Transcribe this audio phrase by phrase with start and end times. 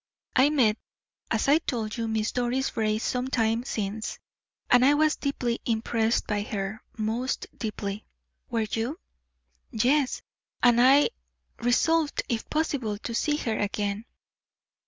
[0.35, 0.79] I met,
[1.29, 4.17] as I told you, Miss Doris Brace some time since,
[4.71, 8.07] and I was deeply impressed by her most deeply."
[8.49, 8.99] "Were you?"
[9.69, 10.23] "Yes;
[10.63, 11.11] and I
[11.59, 14.05] resolved, if possible, to see her again."